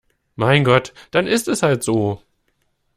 [0.35, 2.23] Mein Gott, dann ist es halt so!